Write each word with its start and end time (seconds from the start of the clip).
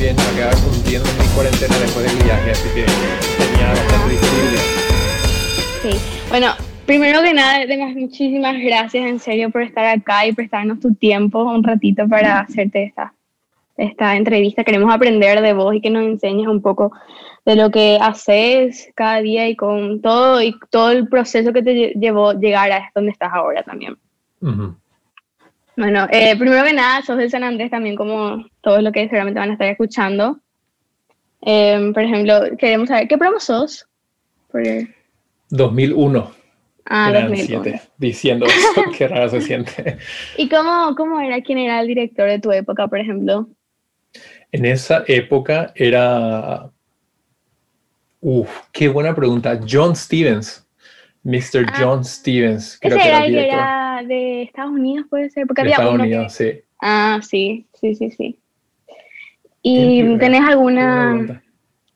también 0.00 0.16
me 0.16 0.34
quedaba 0.34 0.56
cumpliendo 0.62 1.08
mi 1.12 1.28
cuarentena 1.34 1.78
después 1.78 2.06
del 2.06 2.24
viaje, 2.24 2.50
así 2.52 2.68
que 2.74 2.86
tenía 3.36 3.68
bastante 3.68 4.08
disponible. 4.08 4.58
Sí, 5.82 5.90
bueno, 6.30 6.46
primero 6.86 7.20
que 7.20 7.34
nada, 7.34 7.66
tengas 7.66 7.94
muchísimas 7.94 8.58
gracias 8.62 9.04
en 9.04 9.18
serio 9.18 9.50
por 9.50 9.60
estar 9.60 9.84
acá 9.84 10.26
y 10.26 10.32
prestarnos 10.32 10.80
tu 10.80 10.94
tiempo 10.94 11.42
un 11.42 11.62
ratito 11.62 12.08
para 12.08 12.40
hacerte 12.40 12.84
esta, 12.84 13.12
esta 13.76 14.16
entrevista. 14.16 14.64
Queremos 14.64 14.90
aprender 14.90 15.42
de 15.42 15.52
vos 15.52 15.74
y 15.74 15.82
que 15.82 15.90
nos 15.90 16.04
enseñes 16.04 16.46
un 16.46 16.62
poco 16.62 16.92
de 17.44 17.56
lo 17.56 17.70
que 17.70 17.98
haces 18.00 18.90
cada 18.94 19.20
día 19.20 19.50
y 19.50 19.56
con 19.56 20.00
todo 20.00 20.40
y 20.40 20.58
todo 20.70 20.92
el 20.92 21.08
proceso 21.08 21.52
que 21.52 21.62
te 21.62 21.92
llevó 21.94 22.32
llegar 22.32 22.72
a 22.72 22.90
donde 22.94 23.10
estás 23.10 23.34
ahora 23.34 23.62
también. 23.64 23.98
Bueno, 25.80 26.06
eh, 26.10 26.36
primero 26.36 26.62
que 26.62 26.74
nada, 26.74 27.00
sos 27.00 27.16
de 27.16 27.30
San 27.30 27.42
Andrés 27.42 27.70
también, 27.70 27.96
como 27.96 28.44
todos 28.60 28.82
los 28.82 28.92
que 28.92 29.04
seguramente 29.04 29.40
van 29.40 29.48
a 29.48 29.54
estar 29.54 29.66
escuchando. 29.66 30.38
Em, 31.40 31.94
por 31.94 32.02
ejemplo, 32.02 32.38
queremos 32.58 32.90
saber, 32.90 33.08
¿qué 33.08 33.16
promo 33.16 33.40
sos? 33.40 33.88
2001. 35.48 36.30
Ah, 36.84 37.10
2001. 37.10 37.80
diciendo 37.96 38.44
eso, 38.74 38.82
qué 38.94 39.08
raro 39.08 39.30
se 39.30 39.40
siente. 39.40 39.96
¿Y 40.36 40.50
cómo, 40.50 40.94
cómo 40.94 41.18
era, 41.18 41.40
quién 41.40 41.56
era 41.56 41.80
el 41.80 41.86
director 41.86 42.28
de 42.28 42.40
tu 42.40 42.52
época, 42.52 42.86
por 42.86 42.98
ejemplo? 42.98 43.48
En 44.52 44.66
esa 44.66 45.02
época 45.06 45.72
era... 45.74 46.68
Uf, 48.20 48.50
qué 48.70 48.86
buena 48.90 49.14
pregunta. 49.14 49.58
John 49.66 49.96
Stevens. 49.96 50.68
Mr. 51.22 51.66
Ah. 51.66 51.78
John 51.78 52.04
Stevens. 52.04 52.78
Creo 52.80 52.96
ese 52.96 53.02
que 53.02 53.08
era 53.08 53.24
el 53.24 53.32
que 53.32 53.48
era 53.48 54.02
de 54.06 54.42
Estados 54.42 54.72
Unidos, 54.72 55.06
puede 55.10 55.30
ser. 55.30 55.46
Porque 55.46 55.62
de 55.62 55.70
Estados 55.70 55.94
Unidos, 55.94 56.32
sí. 56.32 56.52
Ah, 56.80 57.20
sí, 57.22 57.66
sí, 57.78 57.94
sí, 57.94 58.10
sí. 58.10 58.38
¿Y 59.62 60.16
tenés 60.18 60.40
alguna 60.42 61.42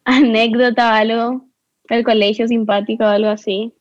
anécdota 0.04 0.90
o 0.90 0.92
algo 0.92 1.44
del 1.88 2.04
colegio 2.04 2.46
simpático 2.46 3.04
o 3.04 3.08
algo 3.08 3.30
así? 3.30 3.72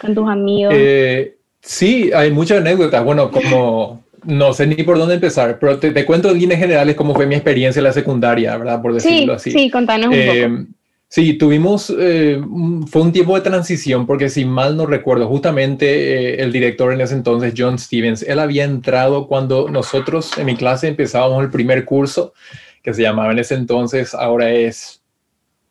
Con 0.00 0.14
tus 0.14 0.28
amigos. 0.28 0.74
Eh, 0.76 1.36
sí, 1.62 2.10
hay 2.14 2.30
muchas 2.30 2.60
anécdotas. 2.60 3.02
Bueno, 3.02 3.30
como 3.30 4.04
no 4.24 4.52
sé 4.52 4.66
ni 4.66 4.82
por 4.82 4.98
dónde 4.98 5.14
empezar, 5.14 5.58
pero 5.58 5.78
te, 5.78 6.04
cuento 6.04 6.30
en 6.30 6.38
líneas 6.38 6.60
generales 6.60 6.96
cómo 6.96 7.14
fue 7.14 7.26
mi 7.26 7.34
experiencia 7.34 7.80
en 7.80 7.84
la 7.84 7.92
secundaria, 7.92 8.56
¿verdad? 8.56 8.82
Por 8.82 8.94
decirlo 8.94 9.34
así. 9.34 9.50
Sí, 9.50 9.70
contanos 9.70 10.08
un 10.08 10.14
eh, 10.14 10.48
poco. 10.48 10.66
Sí, 11.10 11.38
tuvimos, 11.38 11.92
eh, 11.98 12.38
fue 12.86 13.00
un 13.00 13.12
tiempo 13.12 13.34
de 13.34 13.40
transición 13.40 14.06
porque 14.06 14.28
si 14.28 14.44
mal 14.44 14.76
no 14.76 14.84
recuerdo, 14.84 15.26
justamente 15.26 15.86
eh, 15.86 16.42
el 16.42 16.52
director 16.52 16.92
en 16.92 17.00
ese 17.00 17.14
entonces, 17.14 17.54
John 17.56 17.78
Stevens, 17.78 18.22
él 18.22 18.38
había 18.38 18.64
entrado 18.64 19.26
cuando 19.26 19.70
nosotros 19.70 20.36
en 20.36 20.44
mi 20.44 20.56
clase 20.56 20.86
empezábamos 20.88 21.42
el 21.42 21.50
primer 21.50 21.86
curso, 21.86 22.34
que 22.82 22.92
se 22.92 23.02
llamaba 23.02 23.32
en 23.32 23.38
ese 23.38 23.54
entonces, 23.54 24.14
ahora 24.14 24.50
es 24.50 25.02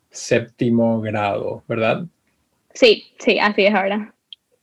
séptimo 0.10 1.02
grado, 1.02 1.64
¿verdad? 1.68 2.06
Sí, 2.74 3.06
sí, 3.20 3.38
así 3.38 3.68
es 3.68 3.76
ahora. 3.76 4.16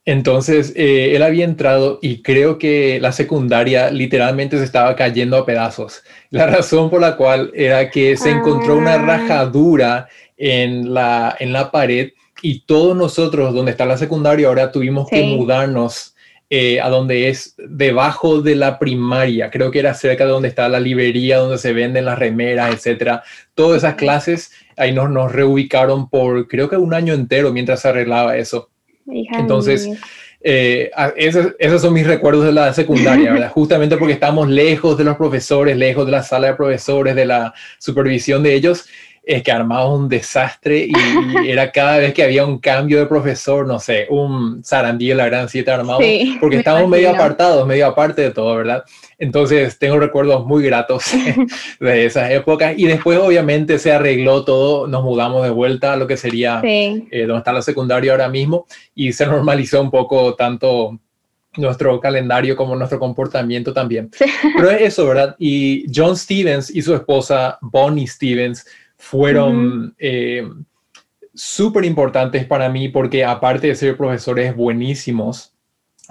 Entonces, 0.07 0.75
eh, 0.77 1.17
él 1.17 1.23
había 1.23 1.47
entrado 1.47 1.99
y 2.03 2.21
creo 2.21 2.59
que 2.59 3.01
la 3.01 3.13
secundaria 3.13 3.91
literalmente 3.91 4.59
se 4.59 4.65
estaba 4.65 4.95
cayendo 4.97 5.39
a 5.39 5.47
pedazos. 5.47 6.03
La 6.31 6.47
razón 6.47 6.91
por 6.91 7.01
la 7.01 7.17
cual 7.17 7.51
era 7.55 7.89
que 7.91 8.17
se 8.17 8.31
encontró 8.31 8.77
una 8.77 8.95
ah. 8.95 8.99
rajadura 8.99 10.09
en 10.37 10.93
la, 10.95 11.37
en 11.39 11.53
la 11.53 11.71
pared 11.71 12.11
y 12.43 12.61
todos 12.61 12.97
nosotros, 12.97 13.55
donde 13.55 13.71
está 13.71 13.87
la 13.87 13.97
secundaria, 13.97 14.49
ahora 14.49 14.73
tuvimos 14.73 15.09
que 15.09 15.23
mudarnos 15.23 16.15
eh, 16.51 16.81
a 16.81 16.89
donde 16.91 17.31
es 17.31 17.55
debajo 17.57 18.43
de 18.43 18.55
la 18.55 18.79
primaria. 18.79 19.51
Creo 19.51 19.71
que 19.71 19.79
era 19.79 19.95
cerca 19.95 20.25
de 20.25 20.31
donde 20.31 20.49
está 20.49 20.69
la 20.69 20.79
librería, 20.79 21.39
donde 21.39 21.59
se 21.59 21.73
venden 21.73 22.05
las 22.05 22.19
remeras, 22.19 22.75
etcétera. 22.75 23.23
Todas 23.55 23.79
esas 23.79 23.95
clases 23.95 24.53
ahí 24.77 24.93
nos, 24.93 25.11
nos 25.11 25.33
reubicaron 25.33 26.09
por 26.09 26.47
creo 26.47 26.69
que 26.69 26.77
un 26.77 26.93
año 26.93 27.15
entero 27.15 27.53
mientras 27.53 27.81
se 27.81 27.89
arreglaba 27.89 28.37
eso. 28.37 28.71
Entonces, 29.07 29.89
eh, 30.43 30.91
esos, 31.17 31.55
esos, 31.59 31.81
son 31.81 31.95
mis 31.95 32.07
recuerdos 32.07 32.45
de 32.45 32.53
la 32.53 32.73
secundaria, 32.75 33.33
¿verdad? 33.33 33.51
Justamente 33.55 33.97
porque 33.97 34.13
estamos 34.13 34.49
lejos 34.49 34.99
de 34.99 35.05
los 35.05 35.17
profesores, 35.17 35.77
lejos 35.77 36.05
de 36.05 36.13
la 36.13 36.23
sala 36.23 36.49
de 36.49 36.55
profesores, 36.55 37.15
de 37.15 37.25
la 37.25 37.55
supervisión 37.79 38.43
de 38.43 38.55
ellos 38.55 38.87
es 39.27 39.43
que 39.43 39.53
armaba 39.53 39.89
un 39.89 40.09
desastre 40.09 40.87
y, 40.89 40.93
era 41.49 41.73
cada 41.73 41.99
vez 41.99 42.15
que 42.15 42.23
había 42.23 42.45
un 42.45 42.59
cambio 42.59 42.99
de 42.99 43.07
profesor, 43.07 43.67
no 43.67 43.79
sé, 43.79 44.07
un 44.11 44.63
zarandí 44.65 45.13
la 45.15 45.27
gran 45.27 45.49
siete 45.49 45.71
armado, 45.71 46.01
porque 46.41 46.57
estábamos 46.57 46.89
medio 46.89 47.11
apartados, 47.11 47.67
medio 47.67 47.87
aparte 47.87 48.23
de 48.23 48.31
todo, 48.31 48.55
¿verdad? 48.57 48.85
Entonces 49.19 49.79
tengo 49.79 49.99
recuerdos 49.99 50.45
muy 50.45 50.65
gratos 50.65 51.05
de 51.81 52.07
esas 52.07 52.31
épocas 52.31 52.75
y 52.77 52.87
después 52.87 53.19
obviamente 53.19 53.79
se 53.79 53.93
arregló 53.93 54.45
todo, 54.45 54.87
nos 54.87 55.03
mudamos 55.03 55.45
de 55.45 55.51
vuelta 55.51 55.93
a 55.93 55.97
lo 55.97 56.07
que 56.07 56.17
sería 56.17 56.61
eh, 56.65 57.25
donde 57.27 57.39
está 57.39 57.53
la 57.53 57.63
secundaria 57.63 58.13
ahora 58.13 58.29
mismo 58.29 58.67
y 58.95 59.13
se 59.13 59.27
normalizó 59.27 59.81
un 59.81 59.91
poco 59.91 60.35
tanto 60.35 60.99
nuestro 61.57 62.01
calendario 62.01 62.57
como 62.57 62.75
nuestro 62.75 62.99
comportamiento 62.99 63.73
también. 63.73 64.11
Pero 64.57 64.71
es 64.71 64.83
eso, 64.83 65.07
¿verdad? 65.07 65.37
Y 65.39 65.87
John 65.95 66.17
Stevens 66.17 66.69
y 66.75 66.83
su 66.83 66.95
esposa 66.95 67.59
Bonnie 67.61 68.07
Stevens 68.07 68.67
fueron 69.05 69.95
eh, 69.99 70.49
súper 71.35 71.85
importantes 71.85 72.47
para 72.47 72.71
mí 72.71 72.89
porque 72.89 73.23
aparte 73.23 73.67
de 73.67 73.75
ser 73.75 73.99
profesores 73.99 74.57
buenísimos, 74.57 75.53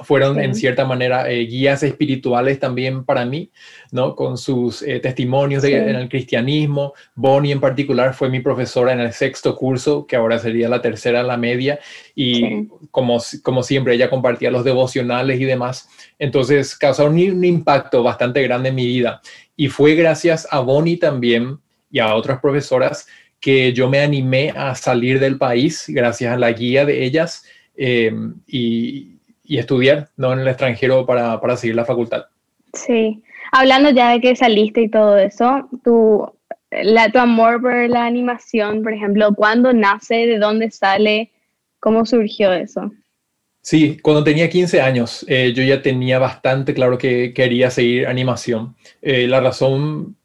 fueron 0.04 0.40
en 0.40 0.56
cierta 0.56 0.86
manera 0.86 1.30
eh, 1.30 1.46
guías 1.46 1.84
espirituales 1.84 2.60
también 2.60 3.04
para 3.04 3.26
mí, 3.26 3.52
¿no? 3.92 4.16
Con 4.16 4.38
sus 4.40 4.82
eh, 4.82 5.00
testimonios 5.00 5.64
en 5.64 5.96
el 5.96 6.10
cristianismo. 6.10 6.94
Bonnie 7.14 7.52
en 7.52 7.60
particular 7.60 8.16
fue 8.16 8.30
mi 8.30 8.40
profesora 8.40 8.94
en 8.94 9.00
el 9.00 9.14
sexto 9.14 9.56
curso, 9.56 10.08
que 10.08 10.16
ahora 10.16 10.40
sería 10.40 10.68
la 10.68 10.82
tercera 10.82 11.22
la 11.22 11.38
media, 11.38 11.80
y 12.16 12.68
como, 12.90 13.22
como 13.44 13.62
siempre 13.62 13.94
ella 13.94 14.10
compartía 14.10 14.50
los 14.50 14.64
devocionales 14.64 15.40
y 15.40 15.46
demás. 15.46 15.88
Entonces 16.18 16.76
causaron 16.76 17.14
un 17.14 17.44
impacto 17.44 18.02
bastante 18.02 18.42
grande 18.42 18.70
en 18.70 18.76
mi 18.76 18.88
vida. 18.88 19.22
Y 19.56 19.68
fue 19.68 19.94
gracias 19.94 20.48
a 20.50 20.60
Bonnie 20.60 20.98
también 20.98 21.60
y 21.94 22.00
a 22.00 22.16
otras 22.16 22.42
profesoras 22.42 23.08
que 23.40 23.72
yo 23.72 23.88
me 23.88 24.00
animé 24.00 24.52
a 24.56 24.74
salir 24.74 25.20
del 25.20 25.38
país 25.38 25.86
gracias 25.88 26.34
a 26.34 26.38
la 26.38 26.52
guía 26.52 26.86
de 26.86 27.06
ellas 27.06 27.46
em, 27.78 28.34
y, 28.48 29.12
estudiar 29.48 30.10
¿no? 30.18 30.34
en 30.34 30.40
el 30.40 30.48
extranjero 30.48 31.06
para, 31.06 31.56
seguir 31.56 31.76
la 31.76 31.86
facultad. 31.86 32.24
Sí, 32.74 33.22
hablando 33.52 33.92
ya 33.92 34.10
de 34.10 34.20
que 34.20 34.36
saliste 34.36 34.82
y 34.82 34.90
todo 34.90 35.16
eso, 35.20 35.70
tu, 35.84 36.28
la, 36.72 37.12
tu 37.12 37.20
amor 37.20 37.62
por 37.62 37.88
la 37.88 38.06
animación, 38.06 38.82
por 38.82 38.94
ejemplo, 38.94 39.36
¿cuándo 39.36 39.72
nace? 39.72 40.26
¿De 40.26 40.40
dónde 40.40 40.72
sale? 40.72 41.30
¿Cómo 41.80 42.04
surgió 42.08 42.52
eso? 42.52 42.92
Sí, 43.62 44.00
cuando 44.02 44.24
tenía 44.24 44.50
15 44.50 44.82
años, 44.82 45.24
eh, 45.30 45.54
yo 45.56 45.62
ya 45.62 45.84
tenía 45.84 46.18
bastante 46.18 46.74
claro 46.74 46.98
que 46.98 47.32
quería 47.36 47.70
seguir 47.70 48.08
animación. 48.08 48.76
Eh, 49.04 49.28
la 49.28 49.40
razón 49.40 50.16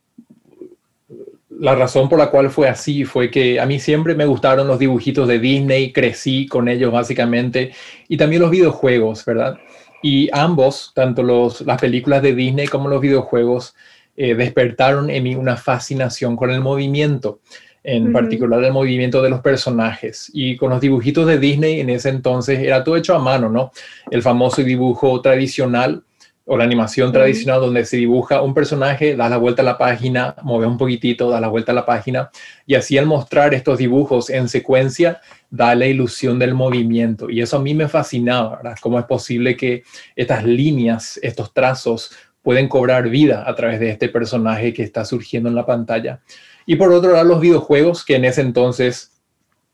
la 1.59 1.75
razón 1.75 2.09
por 2.09 2.19
la 2.19 2.31
cual 2.31 2.51
fue 2.51 2.69
así 2.69 3.05
fue 3.05 3.31
que 3.31 3.59
a 3.61 3.67
mí 3.67 3.81
siempre 3.81 4.15
me 4.15 4.27
gustaron 4.27 4.67
los 4.67 4.79
dibujitos 4.79 5.27
de 5.27 5.39
Disney, 5.39 5.93
crecí 5.93 6.47
con 6.47 6.69
ellos 6.69 6.93
básicamente, 6.93 7.73
y 8.09 8.17
también 8.17 8.43
los 8.43 8.51
videojuegos, 8.51 9.25
¿verdad? 9.25 9.59
Y 10.03 10.29
ambos, 10.33 10.93
tanto 10.95 11.23
los, 11.23 11.63
las 11.63 11.81
películas 11.81 12.23
de 12.23 12.35
Disney 12.35 12.69
como 12.69 12.89
los 12.89 13.01
videojuegos, 13.01 13.75
eh, 14.17 14.35
despertaron 14.35 15.11
en 15.11 15.23
mí 15.23 15.35
una 15.35 15.57
fascinación 15.57 16.37
con 16.37 16.51
el 16.51 16.61
movimiento, 16.61 17.41
en 17.85 18.13
particular 18.13 18.63
el 18.63 18.73
movimiento 18.73 19.23
de 19.23 19.31
los 19.31 19.41
personajes. 19.41 20.31
Y 20.35 20.57
con 20.57 20.71
los 20.71 20.81
dibujitos 20.81 21.27
de 21.27 21.39
Disney 21.39 21.81
en 21.81 21.91
ese 21.91 22.11
entonces 22.11 22.59
era 22.59 22.85
todo 22.85 22.97
hecho 22.97 23.15
a 23.15 23.19
mano, 23.19 23.49
¿no? 23.49 23.73
El 24.11 24.23
famoso 24.23 24.62
dibujo 24.62 25.21
tradicional 25.23 26.03
o 26.49 26.56
la 26.56 26.65
animación 26.65 27.12
tradicional 27.12 27.61
donde 27.61 27.85
se 27.85 27.99
dibuja 27.99 28.41
un 28.41 28.55
personaje, 28.55 29.15
da 29.15 29.29
la 29.29 29.37
vuelta 29.37 29.61
a 29.61 29.65
la 29.67 29.77
página, 29.77 30.35
mueve 30.43 30.67
un 30.67 30.79
poquitito, 30.79 31.29
da 31.29 31.41
la 31.41 31.49
vuelta 31.49 31.73
a 31.73 31.75
la 31.75 31.85
página 31.85 32.31
y 32.67 32.75
así 32.75 32.97
al 32.97 33.05
mostrar 33.05 33.53
estos 33.53 33.79
dibujos 33.79 34.31
en 34.31 34.49
secuencia 34.49 35.21
da 35.50 35.75
la 35.75 35.87
ilusión 35.87 36.39
del 36.39 36.55
movimiento 36.55 37.29
y 37.29 37.43
eso 37.43 37.59
a 37.59 37.61
mí 37.61 37.75
me 37.75 37.87
fascinaba, 37.87 38.56
¿verdad? 38.56 38.77
¿Cómo 38.81 38.99
es 38.99 39.05
posible 39.05 39.56
que 39.56 39.83
estas 40.17 40.45
líneas, 40.45 41.21
estos 41.23 41.53
trazos 41.53 42.12
pueden 42.41 42.67
cobrar 42.67 43.11
vida 43.11 43.44
a 43.47 43.55
través 43.55 43.79
de 43.79 43.91
este 43.91 44.09
personaje 44.09 44.73
que 44.73 44.83
está 44.83 45.05
surgiendo 45.05 45.51
en 45.51 45.55
la 45.55 45.67
pantalla? 45.67 46.21
Y 46.65 46.77
por 46.77 46.91
otro 46.93 47.12
lado, 47.12 47.25
los 47.25 47.41
videojuegos 47.41 48.05
que 48.05 48.17
en 48.17 48.25
ese 48.25 48.41
entonces 48.41 49.18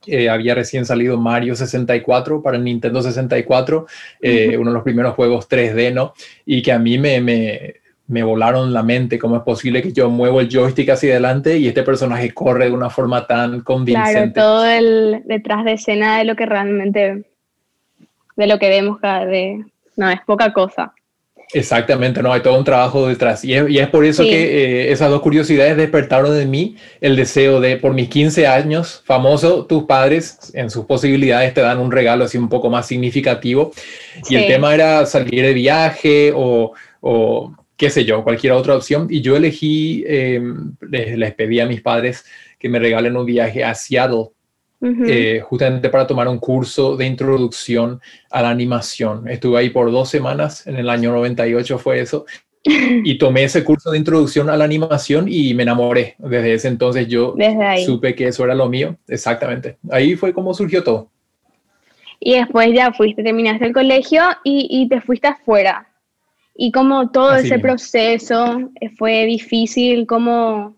eh, 0.06 0.29
había 0.29 0.55
recién 0.55 0.85
salido 0.85 1.19
Mario 1.19 1.55
64 1.55 2.43
para 2.43 2.59
Nintendo 2.59 3.03
64, 3.03 3.87
eh, 4.21 4.56
uno 4.59 4.71
de 4.71 4.75
los 4.75 4.83
primeros 4.83 5.15
juegos 5.15 5.49
3D, 5.49 5.93
¿no? 5.93 6.15
Y 6.45 6.62
que 6.62 6.73
a 6.73 6.79
mí 6.79 6.99
me, 6.99 7.21
me, 7.21 7.75
me, 8.06 8.23
volaron 8.23 8.73
la 8.73 8.83
mente, 8.83 9.19
cómo 9.19 9.37
es 9.37 9.43
posible 9.43 9.83
que 9.83 9.93
yo 9.93 10.11
muevo 10.11 10.41
el 10.41 10.49
joystick 10.49 10.91
hacia 10.91 11.12
adelante 11.12 11.59
y 11.59 11.69
este 11.69 11.83
personaje 11.83 12.33
corre 12.33 12.67
de 12.67 12.73
una 12.73 12.91
forma 12.91 13.27
tan 13.27 13.61
convincente. 13.61 14.33
Claro, 14.33 14.33
todo 14.33 14.67
el 14.67 15.23
detrás 15.25 15.65
de 15.65 15.73
escena 15.73 16.19
de 16.19 16.25
lo 16.25 16.37
que 16.37 16.47
realmente, 16.47 17.25
de 18.37 18.47
lo 18.47 18.59
que 18.59 18.69
vemos 18.69 18.99
cada 18.99 19.25
vez, 19.25 19.65
no, 19.97 20.11
es 20.11 20.21
poca 20.27 20.53
cosa. 20.53 20.93
Exactamente, 21.55 22.21
no, 22.21 22.33
hay 22.33 22.41
todo 22.41 22.59
un 22.59 22.65
trabajo 22.65 23.06
detrás. 23.06 23.45
Y 23.45 23.55
es, 23.55 23.89
por 23.89 24.05
eso 24.05 24.25
que 24.25 24.89
eh, 24.89 24.93
esas 24.93 25.09
dos 25.09 25.23
curiosidades 25.23 25.77
despertaron 25.77 26.37
en 26.37 26.51
mí 26.51 26.77
el 27.01 27.15
deseo 27.15 27.61
de, 27.61 27.77
por 27.77 27.95
mis 27.95 28.09
15 28.09 28.49
años, 28.49 29.03
famoso, 29.06 29.65
tus 29.65 29.85
padres 29.85 30.51
en 30.55 30.69
sus 30.69 30.85
posibilidades 30.85 31.55
te 31.55 31.61
dan 31.61 31.79
un 31.79 31.93
regalo 31.93 32.25
así 32.25 32.39
un 32.39 32.49
poco 32.49 32.71
más 32.71 32.89
significativo. 32.89 33.71
Y 34.29 34.35
el 34.35 34.49
tema 34.49 34.75
era 34.75 35.06
salir 35.06 35.45
de 35.45 35.55
viaje 35.55 36.33
o, 36.35 36.73
o, 37.01 37.55
qué 37.77 37.89
sé 37.89 38.05
yo, 38.05 38.25
cualquier 38.25 38.55
otra 38.55 38.75
opción. 38.75 39.06
Y 39.09 39.21
yo 39.21 39.37
elegí, 39.37 40.03
em, 40.09 40.75
les, 40.81 41.17
les 41.17 41.35
pedí 41.35 41.61
a 41.61 41.67
mis 41.67 41.81
padres 41.81 42.25
que 42.59 42.69
me 42.69 42.81
regalen 42.81 43.17
un 43.17 43.27
viaje 43.27 43.62
a 43.62 43.77
Seattle 43.77 44.31
eh, 45.06 45.40
justamente 45.42 45.88
para 45.88 46.06
tomar 46.06 46.28
un 46.28 46.38
curso 46.38 46.96
de 46.96 47.06
introducción 47.06 48.00
a 48.31 48.42
la 48.42 48.50
animación. 48.50 49.28
Estuve 49.28 49.58
ahí 49.58 49.70
por 49.70 49.90
dos 49.90 50.08
semanas, 50.08 50.66
en 50.66 50.76
el 50.76 50.88
año 50.90 51.12
98 51.12 51.78
fue 51.78 52.00
eso, 52.00 52.26
y 52.64 53.19
tomé 53.19 53.44
ese 53.44 53.64
curso 53.64 53.90
de 53.90 53.98
introducción 53.98 54.50
a 54.50 54.56
la 54.56 54.64
animación 54.64 55.26
y 55.28 55.54
me 55.54 55.62
enamoré. 55.62 56.16
Desde 56.19 56.54
ese 56.54 56.69
entonces 56.69 57.08
yo 57.08 57.34
supe 57.84 58.14
que 58.14 58.28
eso 58.28 58.44
era 58.44 58.54
lo 58.54 58.69
mío, 58.69 58.96
exactamente. 59.08 59.78
Ahí 59.90 60.16
fue 60.16 60.32
como 60.32 60.54
surgió 60.54 60.82
todo. 60.82 61.10
Y 62.20 62.34
después 62.34 62.72
ya 62.72 62.92
fuiste, 62.92 63.22
terminaste 63.22 63.66
el 63.66 63.72
colegio 63.72 64.22
y, 64.44 64.66
y 64.70 64.88
te 64.88 65.00
fuiste 65.00 65.28
afuera. 65.28 65.88
Y 66.56 66.70
como 66.70 67.10
todo 67.10 67.34
ese 67.34 67.58
proceso 67.58 68.70
eh, 68.81 68.88
fue 68.90 69.26
difícil, 69.26 70.06
como 70.06 70.76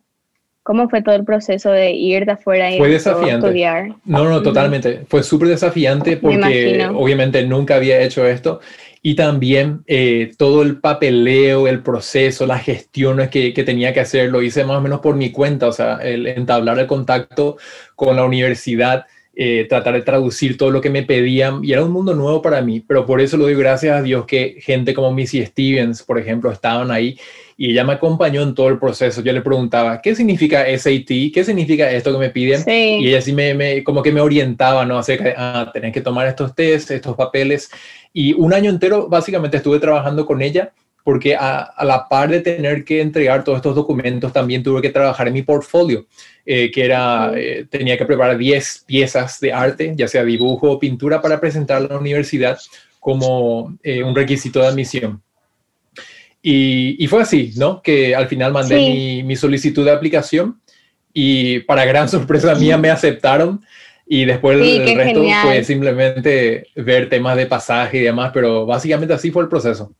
¿Cómo 0.67 0.89
fue 0.89 1.01
todo 1.01 1.15
el 1.15 1.25
proceso 1.25 1.71
de 1.71 1.93
ir 1.93 2.27
de 2.27 2.33
afuera 2.33 2.75
y 2.75 2.79
fue 2.79 2.89
desafiante. 2.89 3.47
estudiar? 3.47 3.95
No, 4.05 4.29
no, 4.29 4.43
totalmente. 4.43 5.03
Fue 5.09 5.23
súper 5.23 5.47
desafiante 5.47 6.17
porque 6.17 6.85
obviamente 6.93 7.47
nunca 7.47 7.77
había 7.77 8.01
hecho 8.01 8.27
esto. 8.27 8.59
Y 9.01 9.15
también 9.15 9.85
eh, 9.87 10.33
todo 10.37 10.63
el 10.63 10.81
papeleo, 10.81 11.69
el 11.69 11.85
proceso, 11.85 12.47
las 12.47 12.65
gestiones 12.65 13.29
que, 13.29 13.55
que, 13.55 13.63
tenía 13.63 13.95
que 13.95 14.01
hacer, 14.01 14.29
lo 14.29 14.43
hice 14.43 14.65
más 14.65 14.79
o 14.79 14.81
menos 14.81 14.99
por 14.99 15.15
mi 15.15 15.31
cuenta, 15.31 15.69
o 15.69 15.73
sea, 15.73 15.99
el 16.03 16.27
entablar 16.27 16.81
el 16.81 16.89
contacto 16.89 17.59
con 17.95 18.17
la 18.17 18.25
universidad, 18.25 19.07
eh, 19.37 19.67
tratar 19.69 19.95
de 19.95 20.03
traducir 20.03 20.57
todo 20.57 20.73
lo 20.73 20.81
que 20.81 20.91
me 20.91 21.05
pedían, 21.05 21.65
y 21.65 21.75
era 21.75 21.85
un 21.85 21.93
mundo 21.93 22.13
nuevo 22.15 22.43
para 22.43 22.61
mí, 22.63 22.81
pero 22.81 23.07
por 23.07 23.21
eso 23.21 23.37
lo 23.37 23.45
doy 23.45 23.55
gracias 23.55 23.97
a 23.97 24.03
Dios 24.03 24.27
que 24.27 24.57
gente 24.61 24.95
como 24.95 25.13
Missy 25.13 25.47
Stevens, 25.47 26.03
por 26.03 26.19
ejemplo, 26.19 26.51
estaban 26.51 26.91
ahí 26.91 27.17
y 27.57 27.71
ella 27.71 27.85
me 27.85 27.95
acompañó 27.95 28.43
en 28.43 28.55
todo 28.55 28.69
el 28.69 28.79
proceso. 28.79 29.23
Yo 29.23 29.33
le 29.33 29.41
preguntaba, 29.41 30.03
¿qué 30.03 30.15
significa 30.15 30.65
SAT? 30.77 31.33
¿Qué 31.33 31.43
significa 31.45 31.91
esto 31.91 32.13
que 32.13 32.19
me 32.19 32.31
piden? 32.31 32.63
Y 32.67 33.09
ella 33.09 33.21
sí 33.23 33.33
me, 33.33 33.83
como 33.83 34.03
que 34.03 34.13
me 34.13 34.21
orientaba, 34.21 34.85
¿no? 34.85 34.99
Acerca 34.99 35.25
de, 35.25 35.35
ah, 35.37 35.71
tenés 35.73 35.93
que 35.93 36.03
tomar 36.03 36.27
estos 36.27 36.55
test, 36.55 36.91
estos 36.91 37.17
papeles. 37.17 37.71
Y 38.13 38.35
un 38.35 38.53
año 38.53 38.71
entero 38.71 39.09
básicamente 39.09 39.57
estuve 39.57 39.79
trabajando 39.79 40.27
con 40.27 40.43
ella 40.43 40.73
porque 41.07 41.37
a, 41.37 41.73
la 41.85 42.09
par 42.09 42.29
de 42.29 42.41
tener 42.41 42.85
que 42.85 43.01
entregar 43.01 43.45
todos 43.45 43.59
estos 43.59 43.77
documentos, 43.77 44.33
también 44.33 44.65
tuve 44.65 44.83
que 44.83 44.91
trabajar 44.91 45.29
en 45.29 45.35
mi 45.35 45.43
portfolio, 45.43 46.05
eh, 46.45 46.69
que 46.73 46.85
era, 46.85 47.31
eh, 47.37 47.65
tenía 47.71 47.97
que 47.97 48.05
preparar 48.05 48.37
10 48.37 48.87
piezas 48.89 49.39
de 49.39 49.53
arte, 49.53 49.93
ya 49.95 50.09
sea 50.09 50.25
dibujo 50.25 50.69
o 50.69 50.81
pintura, 50.81 51.23
para 51.23 51.41
presentar 51.41 51.77
a 51.77 51.81
la 51.87 51.99
universidad 51.99 52.59
como 52.99 53.79
eh, 53.85 54.03
un 54.03 54.17
requisito 54.17 54.61
de 54.61 54.67
admisión. 54.67 55.23
Y, 56.49 57.05
fue 57.09 57.23
así, 57.23 57.51
¿no? 57.57 57.83
Que 57.83 58.15
al 58.15 58.29
final 58.29 58.53
mandé 58.53 58.77
mi, 59.25 59.35
solicitud 59.35 59.85
de 59.85 59.91
aplicación 59.91 60.61
y 61.13 61.59
para 61.61 61.85
gran 61.85 62.09
sorpresa 62.17 62.55
mía 62.55 62.79
me 62.79 62.89
aceptaron 62.89 63.65
y 64.07 64.25
después 64.27 64.57
el 64.61 64.97
resto 64.97 65.25
fue 65.43 65.65
simplemente 65.65 66.69
ver 66.77 67.09
temas 67.09 67.37
de 67.37 67.47
pasaje 67.47 67.99
y 67.99 68.03
demás, 68.03 68.31
pero 68.33 68.65
básicamente 68.65 69.13
así 69.13 69.33
fue 69.33 69.43
el 69.43 69.49
proceso. 69.49 69.93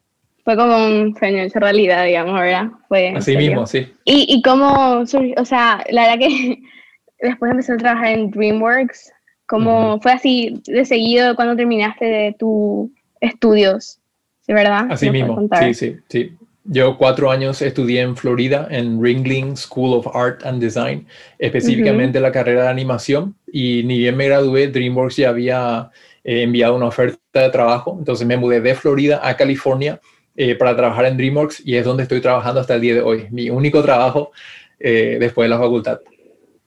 Fue 0.45 0.57
como 0.57 0.77
un 0.77 1.17
sueño 1.19 1.43
hecho 1.43 1.59
realidad, 1.59 2.05
digamos, 2.05 2.39
¿verdad? 2.39 2.69
Fue 2.87 3.09
así 3.09 3.37
mismo, 3.37 3.67
sí. 3.67 3.89
Y, 4.05 4.27
y 4.29 4.41
cómo, 4.43 5.01
o 5.01 5.45
sea, 5.45 5.83
la 5.91 6.03
verdad 6.03 6.29
que 6.29 6.59
después 7.23 7.51
empecé 7.51 7.73
a 7.73 7.77
trabajar 7.79 8.13
en 8.13 8.31
DreamWorks, 8.31 9.13
¿cómo 9.47 10.01
fue 10.01 10.13
así 10.13 10.63
de 10.69 10.85
seguido 10.85 11.35
cuando 11.35 11.57
terminaste 11.57 12.05
de 12.05 12.37
tus 12.39 12.89
estudios? 13.21 13.99
¿Sí 14.47 14.53
verdad? 14.53 14.87
Así 14.91 15.11
mismo, 15.11 15.49
sí, 15.61 15.75
sí, 15.75 15.97
sí. 16.09 16.33
Yo 16.69 16.97
cuatro 16.99 17.31
años 17.31 17.63
estudié 17.63 18.01
en 18.01 18.17
Florida, 18.17 18.67
en 18.71 19.03
Ringling 19.03 19.57
School 19.57 19.95
of 19.95 20.09
Art 20.17 20.45
and 20.45 20.61
Design, 20.61 21.07
específicamente 21.39 22.19
la 22.19 22.33
carrera 22.33 22.65
de 22.65 22.69
animación, 22.69 23.37
y 23.53 23.83
ni 23.85 23.99
bien 23.99 24.17
me 24.17 24.27
gradué, 24.27 24.67
DreamWorks 24.69 25.17
ya 25.17 25.29
había 25.29 25.91
eh, 26.25 26.43
enviado 26.43 26.75
una 26.75 26.87
oferta 26.87 27.41
de 27.41 27.51
trabajo, 27.51 27.95
entonces 27.99 28.27
me 28.27 28.37
mudé 28.37 28.61
de 28.61 28.75
Florida 28.75 29.21
a 29.23 29.37
California 29.37 30.01
eh, 30.37 30.57
para 30.57 30.77
trabajar 30.77 31.05
en 31.07 31.17
DreamWorks 31.17 31.65
y 31.65 31.77
es 31.77 31.85
donde 31.85 32.03
estoy 32.03 32.21
trabajando 32.21 32.61
hasta 32.61 32.75
el 32.75 32.81
día 32.81 32.95
de 32.95 33.03
hoy, 33.03 33.27
mi 33.31 33.49
único 33.49 33.81
trabajo 33.83 34.33
eh, 34.81 35.19
después 35.21 35.47
de 35.47 35.51
la 35.51 35.59
facultad. 35.59 36.01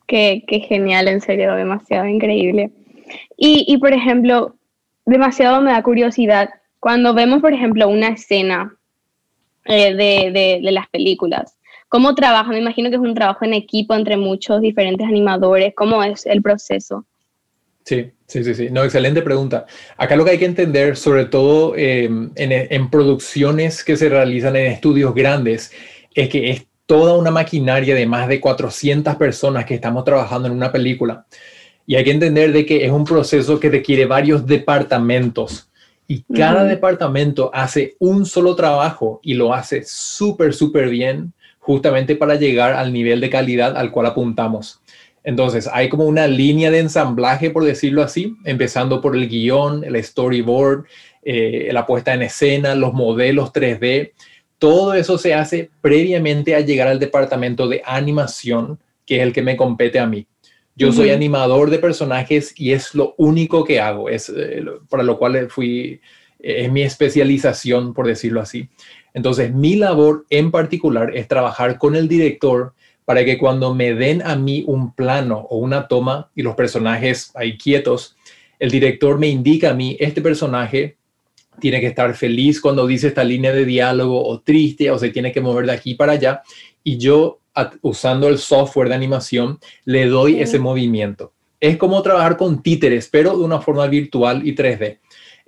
Qué, 0.08 0.44
qué, 0.48 0.62
genial, 0.62 1.10
en 1.10 1.20
serio, 1.20 1.54
demasiado 1.56 2.08
increíble. 2.08 2.72
Y, 3.38 3.66
y 3.68 3.78
por 3.78 3.92
ejemplo, 3.92 4.56
demasiado 5.06 5.62
me 5.62 5.72
da 5.72 5.84
curiosidad, 5.84 6.50
cuando 6.80 7.14
vemos, 7.14 7.42
por 7.42 7.54
ejemplo, 7.54 7.88
una 7.88 8.10
escena 8.10 8.76
eh, 9.66 9.94
de, 9.94 10.60
de, 10.62 10.72
las 10.72 10.88
películas, 10.90 11.58
¿cómo 11.90 12.16
trabajan? 12.16 12.54
Me 12.54 12.60
imagino 12.60 12.90
que 12.90 12.96
es 12.96 13.02
un 13.02 13.14
trabajo 13.14 13.46
en 13.46 13.54
equipo 13.54 13.94
entre 13.94 14.18
muchos 14.18 14.62
diferentes 14.62 15.06
animadores. 15.06 15.74
¿Cómo 15.76 16.04
es 16.04 16.26
el 16.26 16.42
proceso? 16.42 17.06
Sí, 17.84 18.12
sí, 18.28 18.44
sí, 18.44 18.56
sí. 18.56 18.70
No, 18.72 18.84
excelente 18.84 19.22
pregunta. 19.22 19.66
Acá 19.98 20.16
lo 20.16 20.24
que 20.24 20.32
hay 20.32 20.38
que 20.38 20.46
entender, 20.46 20.96
sobre 20.96 21.26
todo 21.26 21.76
em, 21.76 22.32
en, 22.36 22.52
en, 22.52 22.90
producciones 22.90 23.84
que 23.84 23.98
se 23.98 24.10
realizan 24.10 24.56
en 24.56 24.72
estudios 24.72 25.14
grandes, 25.14 25.72
es 26.14 26.30
que 26.30 26.52
es 26.52 26.68
toda 26.86 27.18
una 27.18 27.32
maquinaria 27.32 27.96
de 27.96 28.06
más 28.06 28.28
de 28.28 28.40
400 28.40 29.16
personas 29.16 29.66
que 29.66 29.76
estamos 29.76 30.04
trabajando 30.04 30.48
en 30.48 30.54
una 30.54 30.72
película. 30.72 31.26
Y 31.86 31.96
hay 31.96 32.04
que 32.04 32.12
entender 32.12 32.52
de 32.52 32.66
que 32.66 32.86
es 32.86 32.92
un 32.92 33.04
proceso 33.04 33.60
que 33.60 33.70
requiere 33.70 34.06
varios 34.06 34.46
departamentos 34.46 35.70
y 36.12 36.24
cada 36.24 36.64
departamento 36.64 37.52
hace 37.54 37.96
un 38.00 38.26
solo 38.26 38.56
trabajo 38.56 39.20
y 39.22 39.36
lo 39.36 39.54
hace 39.54 39.84
súper, 39.86 40.56
súper 40.56 40.90
bien, 40.90 41.34
justamente 41.60 42.16
para 42.16 42.34
llegar 42.34 42.74
al 42.74 42.92
nivel 42.92 43.22
de 43.22 43.30
calidad 43.30 43.78
al 43.78 43.92
cual 43.92 44.08
apuntamos. 44.08 44.82
Entonces, 45.24 45.70
hay 45.72 45.88
como 45.88 46.06
una 46.06 46.26
línea 46.26 46.72
de 46.72 46.80
ensamblaje, 46.80 47.52
por 47.52 47.64
decirlo 47.64 48.02
así, 48.02 48.36
empezando 48.44 49.02
por 49.02 49.16
el 49.16 49.30
guion, 49.30 49.84
el 49.84 50.04
storyboard, 50.04 50.86
eh, 51.22 51.70
la 51.72 51.86
puesta 51.86 52.12
en 52.16 52.24
escena, 52.24 52.74
los 52.74 52.94
modelos 52.94 53.54
3D. 53.54 54.14
Todo 54.58 54.96
eso 54.96 55.20
se 55.20 55.36
hace 55.36 55.70
previamente 55.80 56.56
a 56.56 56.62
llegar 56.62 56.88
al 56.88 56.98
departamento 56.98 57.68
de 57.68 57.84
animación, 57.86 58.80
que 59.06 59.18
es 59.18 59.22
el 59.22 59.32
que 59.32 59.44
me 59.44 59.56
compete 59.56 60.00
a 60.00 60.08
mí. 60.08 60.26
Yo 60.80 60.94
soy 60.94 61.10
animador 61.10 61.70
de 61.70 61.78
personajes 61.78 62.54
y 62.58 62.72
es 62.72 62.96
lo 62.96 63.14
único 63.18 63.66
que 63.66 63.82
hago, 63.82 64.10
es 64.10 64.30
eh, 64.30 64.64
para 64.90 65.04
lo 65.04 65.20
cual 65.20 65.50
fui, 65.50 66.00
eh, 66.40 66.64
es 66.64 66.72
mi 66.72 66.84
especialización, 66.84 67.94
por 67.94 68.08
decirlo 68.08 68.40
así. 68.40 68.70
Entonces, 69.14 69.54
mi 69.54 69.76
labor 69.76 70.26
en 70.30 70.52
particular 70.52 71.16
es 71.16 71.28
trabajar 71.28 71.78
con 71.78 71.98
el 71.98 72.08
director 72.08 72.74
para 73.04 73.26
que 73.26 73.38
cuando 73.38 73.76
me 73.76 73.94
den 73.94 74.22
a 74.26 74.38
mí 74.38 74.64
un 74.68 74.94
plano 74.94 75.48
o 75.50 75.58
una 75.58 75.88
toma 75.90 76.32
y 76.34 76.44
los 76.44 76.56
personajes 76.56 77.32
ahí 77.36 77.58
quietos, 77.58 78.16
el 78.58 78.72
director 78.72 79.20
me 79.20 79.28
indica 79.28 79.72
a 79.72 79.74
mí, 79.74 79.98
este 80.00 80.22
personaje 80.22 80.96
tiene 81.60 81.82
que 81.82 81.88
estar 81.88 82.16
feliz 82.16 82.62
cuando 82.62 82.88
dice 82.88 83.08
esta 83.08 83.24
línea 83.26 83.52
de 83.52 83.66
diálogo 83.66 84.26
o 84.26 84.40
triste 84.40 84.90
o 84.92 84.98
se 84.98 85.10
tiene 85.10 85.34
que 85.34 85.42
mover 85.42 85.66
de 85.66 85.74
aquí 85.74 85.96
para 85.96 86.14
allá 86.14 86.42
y 86.84 86.98
yo 86.98 87.40
usando 87.82 88.28
el 88.28 88.38
software 88.38 88.90
de 88.90 88.96
animación, 88.96 89.60
le 89.86 90.08
doy 90.08 90.40
ese 90.42 90.60
movimiento. 90.60 91.34
Es 91.60 91.78
como 91.78 92.02
trabajar 92.02 92.38
con 92.38 92.62
títeres, 92.62 93.10
pero 93.12 93.38
de 93.38 93.44
una 93.44 93.60
forma 93.60 93.88
virtual 93.88 94.48
y 94.48 94.56
3D. 94.56 95.00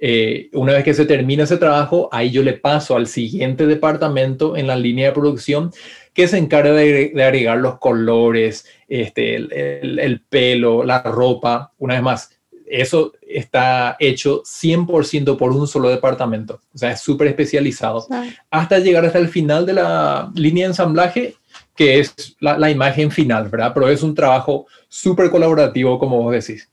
Eh, 0.04 0.50
una 0.54 0.74
vez 0.74 0.84
que 0.84 0.96
se 0.96 1.06
termina 1.06 1.44
ese 1.44 1.58
trabajo, 1.58 2.10
ahí 2.12 2.32
yo 2.32 2.42
le 2.42 2.54
paso 2.54 2.96
al 2.96 3.06
siguiente 3.06 3.68
departamento 3.68 4.58
en 4.58 4.66
la 4.66 4.76
línea 4.76 5.08
de 5.08 5.14
producción 5.14 5.72
que 6.14 6.28
se 6.28 6.40
encarga 6.40 6.74
de, 6.74 7.14
agregar 7.24 7.60
los 7.60 7.78
colores, 7.78 8.66
este, 8.88 9.36
el, 9.36 10.22
pelo, 10.28 10.84
la 10.84 11.04
ropa. 11.04 11.72
Una 11.78 11.94
vez 11.94 12.04
más, 12.04 12.40
eso 12.66 13.14
está 13.22 13.96
hecho 14.00 14.42
100% 14.44 15.38
por 15.38 15.52
un 15.52 15.68
solo 15.68 15.90
departamento. 15.90 16.62
O 16.74 16.78
sea, 16.78 16.92
es 16.92 17.02
súper 17.02 17.28
especializado. 17.28 18.08
Hasta 18.50 18.80
llegar 18.80 19.06
hasta 19.06 19.20
el 19.20 19.30
final 19.30 19.66
de 19.68 19.74
la 19.74 20.32
línea 20.36 20.64
de 20.64 20.72
ensamblaje 20.72 21.36
que 21.82 22.00
es 22.00 22.36
la, 22.40 22.70
imagen 22.70 23.10
final, 23.10 23.50
¿verdad? 23.50 23.72
Pero 23.74 23.90
es 23.90 24.04
un 24.04 24.14
trabajo 24.14 24.68
súper 24.88 25.32
colaborativo, 25.32 25.98
como 25.98 26.22
vos 26.22 26.32
decís. 26.32 26.70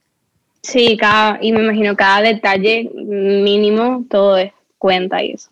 Sí, 0.60 0.98
cada, 0.98 1.38
y 1.40 1.50
me 1.50 1.62
imagino 1.62 1.96
cada 1.96 2.20
detalle 2.20 2.90
mínimo, 2.94 4.04
todo 4.10 4.36
es 4.36 4.52
cuenta 4.76 5.24
y 5.24 5.30
eso. 5.30 5.48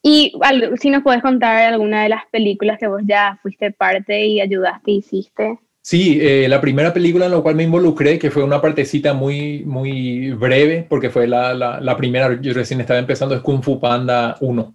Y 0.00 0.38
si 0.80 0.90
nos 0.90 1.02
puedes 1.02 1.22
contar 1.22 1.72
alguna 1.72 2.04
de 2.04 2.10
las 2.10 2.24
películas 2.30 2.78
que 2.78 2.86
vos 2.86 3.02
ya 3.04 3.36
fuiste 3.42 3.72
parte 3.72 4.26
y 4.26 4.40
ayudaste, 4.40 4.92
hiciste, 4.92 5.58
Sí, 5.84 6.20
eh, 6.22 6.46
la 6.48 6.60
primera 6.60 6.94
película 6.94 7.26
en 7.26 7.32
la 7.32 7.40
cual 7.40 7.56
me 7.56 7.64
involucré, 7.64 8.16
que 8.16 8.30
fue 8.30 8.44
una 8.44 8.60
partecita 8.60 9.14
muy, 9.14 9.64
muy 9.64 10.30
breve, 10.30 10.86
porque 10.88 11.10
fue 11.10 11.26
la, 11.26 11.52
la, 11.54 11.96
primera, 11.96 12.40
yo 12.40 12.54
recién 12.54 12.80
estaba 12.80 13.00
empezando, 13.00 13.34
es 13.34 13.40
Kung 13.40 13.64
Fu 13.64 13.80
Panda 13.80 14.36
1. 14.40 14.74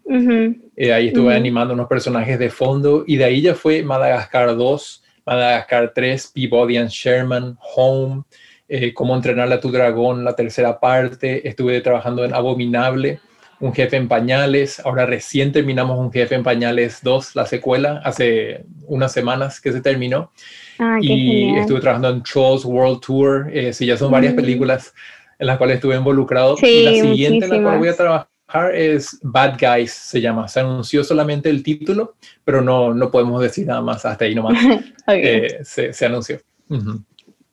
Eh, 0.80 0.94
ahí 0.94 1.08
estuve 1.08 1.34
animando 1.34 1.74
unos 1.74 1.88
personajes 1.88 2.38
de 2.38 2.52
fondo 2.52 3.04
y 3.08 3.18
de 3.18 3.26
ahí 3.26 3.42
ya 3.42 3.56
fue 3.56 3.82
Madagascar 3.82 4.56
2, 4.56 5.04
Madagascar 5.26 5.92
3, 5.94 6.32
Peabody 6.36 6.78
and 6.78 6.90
Sherman, 6.92 7.58
Home, 7.76 8.24
eh, 8.70 8.94
Cómo 8.94 9.16
entrenarle 9.16 9.56
a 9.56 9.60
tu 9.60 9.72
dragón, 9.72 10.24
la 10.24 10.36
tercera 10.36 10.80
parte. 10.80 11.48
Estuve 11.48 11.82
trabajando 11.82 12.24
en 12.24 12.36
Abominable, 12.36 13.20
Un 13.60 13.74
jefe 13.74 13.98
en 13.98 14.08
pañales. 14.08 14.80
Ahora 14.86 15.08
recién 15.08 15.52
terminamos 15.52 15.98
Un 15.98 16.12
jefe 16.12 16.36
en 16.36 16.44
pañales 16.44 17.00
2, 17.02 17.36
la 17.36 17.48
secuela, 17.48 18.00
hace 18.04 18.64
unas 18.86 19.12
semanas 19.12 19.60
que 19.60 19.72
se 19.72 19.82
terminó. 19.82 20.32
Ah, 20.78 21.00
y 21.02 21.58
estuve 21.58 21.80
trabajando 21.80 22.10
en 22.10 22.22
Trolls 22.22 22.66
World 22.66 23.00
Tour. 23.00 23.50
Eh, 23.52 23.74
sí, 23.74 23.88
ya 23.88 23.98
son 23.98 24.12
varias 24.12 24.34
mm. 24.34 24.36
películas 24.36 24.94
en 25.40 25.48
las 25.48 25.58
cuales 25.58 25.78
estuve 25.78 25.96
involucrado. 25.96 26.56
y 26.62 26.84
la 26.84 26.92
siguiente 26.92 27.46
en 27.46 27.52
la 27.52 27.64
cual 27.64 27.80
voy 27.80 27.88
a 27.88 27.96
trabajar 27.96 28.28
es 28.74 29.20
Bad 29.22 29.58
Guys, 29.60 29.92
se 29.92 30.22
llama. 30.22 30.48
Se 30.48 30.60
anunció 30.60 31.04
solamente 31.04 31.50
el 31.50 31.63
título, 31.63 32.16
pero 32.46 32.62
no, 32.62 32.94
no 32.94 33.12
podemos 33.12 33.42
decir 33.42 33.68
nada 33.68 33.82
más 33.82 34.06
hasta 34.06 34.25
ahí 34.25 34.36
nomás. 34.36 34.58
Eh, 35.10 35.60
se, 35.63 35.94
se, 35.94 36.06
anunció. 36.06 36.38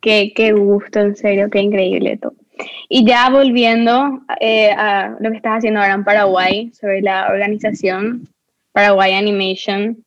qué, 0.00 0.32
qué, 0.34 0.52
gusto, 0.52 0.98
en 0.98 1.14
serio, 1.14 1.48
qué 1.48 1.60
increíble 1.60 2.16
todo. 2.16 2.34
Y 2.88 3.06
ya 3.06 3.30
volviendo 3.30 4.22
eh, 4.40 4.72
a 4.72 5.16
lo 5.20 5.30
que 5.30 5.36
estás 5.36 5.58
haciendo 5.58 5.78
ahora 5.78 5.94
en 5.94 6.02
Paraguay, 6.02 6.72
sobre 6.72 7.00
la 7.00 7.28
organización 7.28 8.28
Paraguay 8.72 9.12
Animation, 9.12 10.04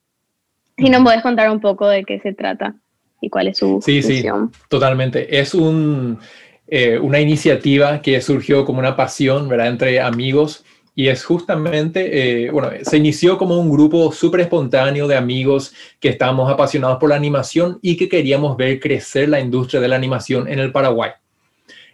si 0.78 0.90
nos 0.90 1.04
puedes 1.04 1.22
contar 1.22 1.50
un 1.50 1.62
poco 1.62 1.88
de 1.88 2.04
qué 2.04 2.20
se 2.20 2.34
trata 2.34 2.76
y 3.22 3.30
cuál 3.30 3.48
es 3.48 3.60
su 3.60 3.80
sí, 3.82 4.04
Sí, 4.04 4.26
totalmente. 4.68 5.40
Es 5.40 5.54
un, 5.54 6.20
eh, 6.68 7.00
una 7.00 7.22
iniciativa 7.22 8.02
que 8.02 8.20
surgió 8.20 8.66
como 8.66 8.80
una 8.80 8.98
pasión, 8.98 9.48
¿verdad? 9.48 9.68
Entre 9.68 10.02
amigos 10.02 10.66
y 10.98 11.10
es 11.10 11.24
justamente, 11.24 12.46
eh, 12.48 12.50
bueno, 12.50 12.72
se 12.82 12.98
inició 12.98 13.38
como 13.38 13.60
un 13.60 13.70
grupo 13.70 14.12
súper 14.12 14.40
espontáneo 14.40 15.08
de 15.08 15.16
amigos 15.16 15.72
que 16.00 16.10
estábamos 16.10 16.52
apasionados 16.52 16.98
por 16.98 17.10
la 17.10 17.16
animación 17.16 17.78
y 17.84 17.98
que 17.98 18.10
queríamos 18.10 18.58
ver 18.58 18.80
crecer 18.80 19.30
la 19.30 19.40
industria 19.40 19.80
de 19.80 19.90
la 19.90 19.96
animación 19.96 20.48
en 20.48 20.58
el 20.58 20.72
Paraguay. 20.72 21.12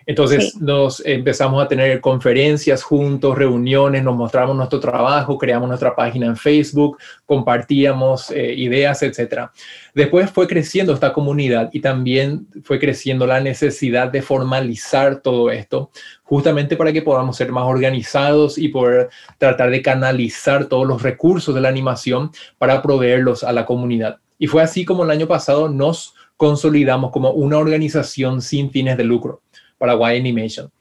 Entonces 0.06 0.56
nos 0.60 1.06
empezamos 1.06 1.64
a 1.64 1.68
tener 1.68 2.02
conferencias 2.02 2.84
juntos, 2.84 3.38
reuniones, 3.38 4.04
nos 4.04 4.16
mostramos 4.16 4.56
nuestro 4.56 4.80
trabajo, 4.80 5.38
creamos 5.38 5.68
nuestra 5.68 5.96
página 5.96 6.26
en 6.26 6.36
Facebook, 6.36 6.98
compartíamos 7.26 8.32
eh, 8.32 8.54
ideas, 8.54 9.02
etc. 9.04 9.48
Después 9.94 10.30
fue 10.32 10.48
creciendo 10.48 10.94
esta 10.94 11.14
comunidad 11.14 11.70
y 11.72 11.80
también 11.80 12.48
fue 12.64 12.80
creciendo 12.80 13.26
la 13.28 13.40
necesidad 13.40 14.12
de 14.12 14.22
formalizar 14.22 15.22
todo 15.22 15.52
esto, 15.52 15.92
justamente 16.24 16.76
para 16.76 16.92
que 16.92 17.02
podamos 17.02 17.38
ser 17.38 17.52
más 17.52 17.66
organizados 17.66 18.58
y 18.58 18.70
poder 18.70 19.10
tratar 19.38 19.70
de 19.70 19.82
canalizar 19.82 20.66
todos 20.66 20.88
los 20.88 21.02
recursos 21.02 21.54
de 21.54 21.62
la 21.62 21.70
animación 21.70 22.32
para 22.58 22.82
proveerlos 22.82 23.44
a 23.44 23.54
la 23.54 23.66
comunidad. 23.66 24.18
Y 24.38 24.48
fue 24.48 24.62
así 24.62 24.84
como 24.84 25.04
el 25.04 25.12
año 25.12 25.28
pasado 25.28 25.70
nos 25.70 26.16
consolidamos 26.38 27.12
como 27.12 27.32
una 27.32 27.58
organización 27.58 28.42
sin 28.42 28.72
fines 28.72 28.98
de 28.98 29.04
lucro. 29.04 29.42
Paraguay 29.84 30.18
Animation. 30.18 30.72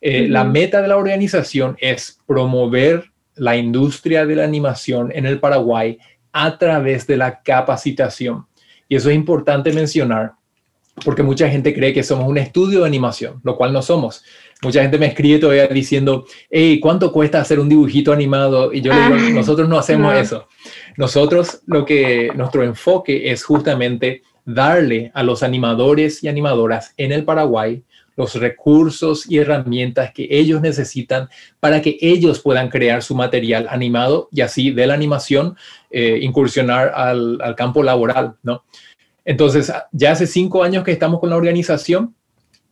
Eh, 0.00 0.28
la 0.28 0.44
meta 0.44 0.80
de 0.80 0.88
la 0.88 0.96
organización 0.96 1.76
es 1.78 2.18
promover 2.26 3.10
la 3.34 3.54
industria 3.54 4.24
de 4.24 4.34
la 4.34 4.44
animación 4.44 5.12
en 5.14 5.26
el 5.26 5.40
Paraguay 5.40 5.98
a 6.32 6.56
través 6.56 7.06
de 7.06 7.18
la 7.18 7.42
capacitación. 7.42 8.46
Y 8.88 8.96
eso 8.96 9.10
es 9.10 9.14
importante 9.14 9.74
mencionar 9.74 10.32
porque 11.04 11.22
mucha 11.22 11.50
gente 11.50 11.74
cree 11.74 11.92
que 11.92 12.02
somos 12.02 12.26
un 12.26 12.38
estudio 12.38 12.80
de 12.80 12.86
animación, 12.86 13.42
lo 13.44 13.58
cual 13.58 13.74
no 13.74 13.82
somos. 13.82 14.24
Mucha 14.62 14.80
gente 14.80 14.96
me 14.96 15.04
escribe 15.04 15.38
todavía 15.38 15.66
diciendo, 15.66 16.24
hey, 16.50 16.80
¿cuánto 16.80 17.12
cuesta 17.12 17.42
hacer 17.42 17.60
un 17.60 17.68
dibujito 17.68 18.10
animado? 18.10 18.72
Y 18.72 18.80
yo 18.80 18.94
le 18.94 19.02
digo, 19.02 19.16
ah, 19.18 19.30
nosotros 19.34 19.68
no 19.68 19.78
hacemos 19.78 20.14
eso. 20.14 20.48
Nosotros 20.96 21.60
lo 21.66 21.84
que, 21.84 22.30
nuestro 22.34 22.62
enfoque 22.62 23.30
es 23.30 23.44
justamente 23.44 24.22
darle 24.46 25.10
a 25.12 25.22
los 25.22 25.42
animadores 25.42 26.24
y 26.24 26.28
animadoras 26.28 26.94
en 26.96 27.12
el 27.12 27.24
Paraguay 27.24 27.84
los 28.16 28.34
recursos 28.34 29.30
y 29.30 29.38
herramientas 29.38 30.12
que 30.12 30.26
ellos 30.30 30.60
necesitan 30.60 31.28
para 31.60 31.82
que 31.82 31.98
ellos 32.00 32.40
puedan 32.40 32.68
crear 32.70 33.02
su 33.02 33.14
material 33.14 33.66
animado 33.70 34.28
y 34.32 34.40
así 34.40 34.70
de 34.70 34.86
la 34.86 34.94
animación 34.94 35.56
eh, 35.90 36.18
incursionar 36.22 36.92
al, 36.94 37.38
campo 37.56 37.82
laboral, 37.82 38.36
¿no? 38.42 38.64
Entonces, 39.24 39.72
ya 39.92 40.12
hace 40.12 40.26
cinco 40.26 40.62
años 40.62 40.84
que 40.84 40.92
estamos 40.92 41.20
con 41.20 41.30
la 41.30 41.36
organización, 41.36 42.14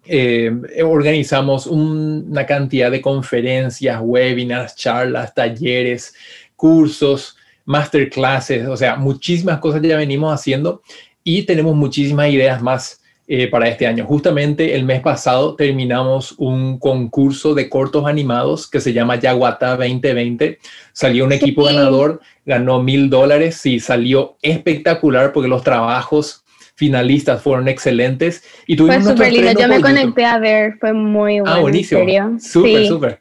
eh, 0.06 0.52
organizamos 0.84 1.66
una 1.66 2.46
cantidad 2.46 2.90
de 2.90 3.00
conferencias, 3.00 4.00
webinars, 4.02 4.76
charlas, 4.76 5.34
talleres, 5.34 6.14
cursos, 6.54 7.36
masterclasses, 7.64 8.68
o 8.68 8.76
sea, 8.76 8.96
muchísimas 8.96 9.58
cosas 9.58 9.82
ya 9.82 9.96
venimos 9.96 10.32
haciendo 10.32 10.82
y 11.22 11.42
tenemos 11.42 11.74
muchísimas 11.74 12.28
ideas 12.30 12.62
más 12.62 13.00
eh, 13.26 13.49
para 13.49 13.69
este 13.69 13.87
año. 13.87 14.04
Justamente 14.04 14.75
el 14.75 14.85
mes 14.85 15.00
pasado 15.00 15.57
terminamos 15.57 16.35
un 16.37 16.78
concurso 16.78 17.54
de 17.54 17.71
cortos 17.71 18.07
animados 18.07 18.69
que 18.69 18.81
se 18.81 18.93
llama 18.93 19.19
Yaguata 19.19 19.76
2020. 19.76 20.59
Salió 20.93 21.25
un 21.25 21.33
equipo 21.33 21.64
ganador, 21.64 22.21
ganó 22.45 22.83
mil 22.83 23.09
dólares 23.09 23.64
y 23.64 23.81
salió 23.81 24.37
espectacular 24.43 25.33
porque 25.33 25.49
los 25.49 25.64
trabajos 25.64 26.45
finalistas 26.75 27.40
fueron 27.40 27.66
excelentes. 27.69 28.45
Y 28.66 28.76
fue 28.76 29.02
súper 29.02 29.33
lindo, 29.33 29.52
yo 29.59 29.69
me 29.69 29.81
conecté 29.81 30.26
a 30.26 30.38
ver, 30.38 30.76
fue 30.78 30.93
muy 30.93 31.40
bueno. 31.40 31.57
Ah, 31.57 31.61
buenísimo. 31.61 32.04
Súper, 32.38 32.87
súper. 32.87 33.21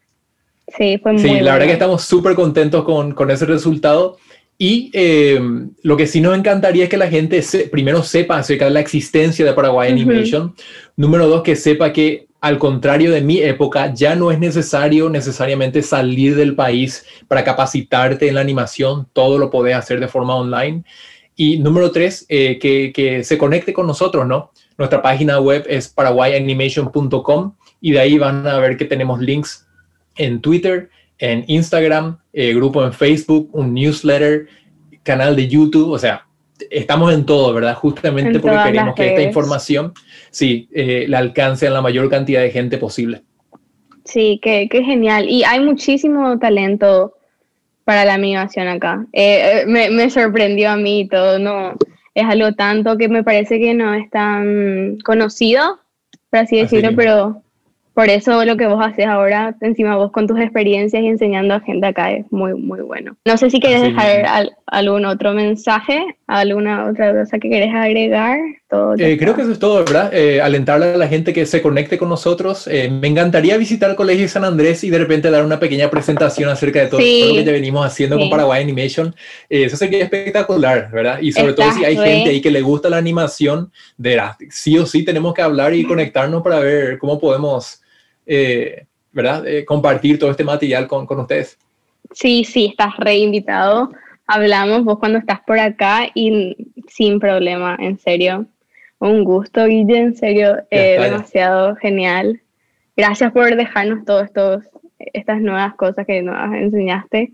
Sí, 0.78 1.00
fue 1.02 1.14
muy 1.14 1.22
Sí, 1.22 1.40
la 1.40 1.54
verdad 1.54 1.68
que 1.68 1.74
estamos 1.74 2.04
súper 2.04 2.36
contentos 2.36 2.84
con, 2.84 3.14
con 3.14 3.32
ese 3.32 3.46
resultado. 3.46 4.18
Y 4.58 4.92
eh, 4.94 5.40
lo 5.82 5.98
que 5.98 6.08
sí 6.08 6.22
nos 6.22 6.38
encantaría 6.38 6.86
es 6.86 6.90
que 6.90 6.98
la 6.98 7.10
gente 7.10 7.44
primero 7.72 8.04
sepa 8.04 8.38
acerca 8.38 8.66
de 8.66 8.72
la 8.72 8.80
existencia 8.80 9.46
de 9.46 9.54
Paraguay 9.54 9.92
Animation. 9.92 10.56
Número 10.96 11.28
dos, 11.28 11.44
que 11.44 11.56
sepa 11.56 11.92
que 11.92 12.28
al 12.44 12.60
contrario 12.60 13.10
de 13.12 13.22
mi 13.22 13.40
época, 13.40 13.94
ya 13.94 14.16
no 14.16 14.30
es 14.30 14.38
necesario 14.38 15.10
necesariamente 15.10 15.82
salir 15.82 16.36
del 16.36 16.56
país 16.56 17.06
para 17.30 17.42
capacitarte 17.42 18.28
en 18.28 18.36
la 18.36 18.42
animación. 18.42 19.08
Todo 19.14 19.38
lo 19.38 19.50
podés 19.50 19.78
hacer 19.78 20.02
de 20.02 20.10
forma 20.10 20.36
online. 20.36 20.84
Y 21.38 21.60
número 21.60 21.92
tres, 21.92 22.26
eh, 22.28 22.60
que, 22.60 22.92
que, 22.94 23.24
se 23.24 23.38
conecte 23.38 23.72
con 23.72 23.88
nosotros, 23.88 24.28
¿no? 24.28 24.52
Nuestra 24.78 25.02
página 25.02 25.40
web 25.40 25.66
es 25.70 25.88
paraguayanimation.com 25.88 27.56
y 27.80 27.92
de 27.92 28.00
ahí 28.02 28.18
van 28.18 28.46
a 28.46 28.60
ver 28.60 28.76
que 28.76 28.84
tenemos 28.84 29.22
links 29.22 29.66
en 30.18 30.42
Twitter, 30.42 30.90
en 31.18 31.44
Instagram, 31.48 32.18
eh, 32.34 32.54
grupo 32.54 32.84
en 32.84 32.94
Facebook, 32.94 33.50
un 33.54 33.74
newsletter, 33.74 34.48
canal 35.04 35.36
de 35.36 35.48
YouTube, 35.48 35.92
o 35.92 36.00
sea, 36.00 36.26
estamos 36.70 37.14
en 37.14 37.26
todo, 37.26 37.54
¿verdad? 37.54 37.76
Justamente 37.76 38.40
porque 38.40 38.58
queremos 38.66 38.96
que 38.96 39.10
esta 39.10 39.22
información, 39.22 39.94
sí, 40.32 40.70
eh, 40.74 41.06
le 41.08 41.18
alcance 41.18 41.68
a 41.68 41.72
la 41.72 41.82
mayor 41.82 42.10
cantidad 42.10 42.42
de 42.42 42.52
gente 42.52 42.78
posible. 42.78 43.22
Sí, 44.06 44.40
qué, 44.42 44.68
genial. 44.72 45.30
Y 45.30 45.44
hay 45.44 45.60
muchísimo 45.62 46.38
talento 46.40 47.14
para 47.86 48.06
la 48.06 48.16
animación 48.16 48.68
acá. 48.68 49.06
Eh, 49.14 49.64
me, 49.68 50.10
sorprendió 50.10 50.72
a 50.72 50.76
mí 50.76 51.08
todo, 51.10 51.40
¿no? 51.40 51.74
Es 52.14 52.26
algo 52.26 52.54
tanto 52.54 52.98
que 52.98 53.08
me 53.08 53.24
parece 53.24 53.60
que 53.60 53.74
no 53.74 53.94
es 53.94 54.10
tan 54.10 54.98
conocido, 55.04 55.80
por 56.30 56.40
así 56.40 56.58
decirlo, 56.58 56.92
pero 56.96 57.43
por 57.94 58.10
eso 58.10 58.44
lo 58.44 58.58
que 58.58 58.66
vos 58.66 58.84
haces 58.84 59.06
ahora, 59.06 59.56
encima 59.62 59.96
vos 59.96 60.12
con 60.12 60.26
tus 60.26 60.40
experiencias 60.40 61.04
y 61.04 61.08
enseñando 61.08 61.54
a 61.54 61.60
gente 61.60 61.86
acá 61.86 62.12
es 62.12 62.26
muy, 62.32 62.56
muy 62.56 62.82
bueno. 62.82 63.16
No 63.24 63.38
sé 63.38 63.52
si 63.52 63.60
quieres 63.60 63.84
dejar 63.84 64.50
algún 64.66 65.06
otro 65.06 65.34
mensaje, 65.34 66.04
alguna 66.26 66.90
otra 66.90 67.14
cosa 67.14 67.38
que 67.38 67.50
quieres 67.50 67.72
agregar. 67.72 68.40
Todo 68.68 68.96
eh, 68.98 69.16
creo 69.20 69.36
que 69.36 69.44
eso 69.44 69.52
es 69.52 69.60
todo, 69.60 69.78
¿verdad? 69.86 70.12
Eh, 70.12 70.42
alentarle 70.42 70.88
a 70.88 70.98
la 70.98 71.08
gente 71.08 71.34
que 71.34 71.46
se 71.46 71.62
conecte 71.62 72.00
con 72.00 72.10
nosotros. 72.10 72.68
Eh, 72.68 72.90
me 72.90 73.08
encantaría 73.08 73.58
visitar 73.58 73.92
el 73.92 73.96
Colegio 73.96 74.24
de 74.24 74.30
San 74.30 74.44
Andrés 74.44 74.84
y 74.84 74.90
de 74.90 74.98
repente 74.98 75.30
dar 75.30 75.46
una 75.46 75.60
pequeña 75.60 75.92
presentación 75.92 76.50
acerca 76.50 76.80
de 76.80 76.88
todo, 76.88 77.00
lo 77.00 77.06
que 77.06 77.44
ya 77.46 77.52
venimos 77.52 77.86
haciendo 77.86 78.18
con 78.18 78.28
Paraguay 78.32 78.64
Animation. 78.64 79.16
eso 79.50 79.78
sería 79.78 80.04
espectacular, 80.04 80.90
¿verdad? 80.92 81.20
Y 81.22 81.32
sobre 81.32 81.54
todo 81.54 81.72
si 81.74 81.86
hay 81.86 81.96
gente 81.96 82.32
ahí 82.32 82.42
que 82.42 82.50
le 82.50 82.62
gusta 82.62 82.90
la 82.90 82.98
animación, 82.98 83.72
de, 83.98 84.20
sí 84.50 84.80
o 84.80 84.88
sí 84.88 85.04
tenemos 85.06 85.36
que 85.36 85.44
hablar 85.44 85.76
y 85.76 85.84
conectarnos 85.84 86.42
para 86.42 86.60
ver 86.60 86.98
cómo 86.98 87.20
podemos 87.20 87.83
eh, 88.26 88.86
¿verdad? 89.12 89.46
Eh, 89.48 89.66
compartir 89.66 90.20
todo 90.20 90.32
este 90.32 90.44
material 90.44 90.88
con, 90.88 91.06
con, 91.06 91.20
ustedes. 91.20 91.58
Sí, 92.12 92.44
sí, 92.44 92.68
estás 92.68 92.96
reinvitado. 92.98 93.92
Hablamos 94.28 94.84
vos 94.84 95.00
cuando 95.00 95.20
estás 95.20 95.42
por 95.42 95.60
acá 95.60 96.10
y 96.14 96.56
sin 96.88 97.20
problema, 97.20 97.78
en 97.80 98.00
serio. 98.00 98.46
Un 99.00 99.24
gusto, 99.24 99.66
Guille, 99.66 99.98
en 99.98 100.16
serio, 100.16 100.58
eh, 100.72 100.98
demasiado 101.00 101.76
genial. 101.76 102.42
Gracias 102.96 103.32
por 103.34 103.56
dejarnos 103.56 104.06
todas 104.06 104.32
estas 104.98 105.42
nuevas 105.42 105.76
cosas 105.76 106.06
que 106.06 106.22
nos 106.22 106.54
enseñaste. 106.56 107.34